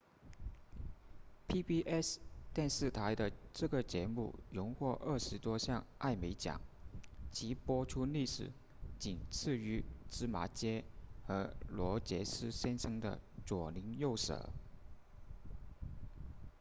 [1.47, 2.17] pbs
[2.55, 6.59] 电视台的这个节目荣获二十多项艾美奖
[7.31, 8.51] 其播出历史
[8.97, 10.83] 仅次于芝麻街
[11.27, 14.49] 和罗杰斯先生的左邻右舍